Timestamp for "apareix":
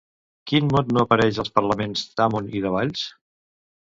1.07-1.41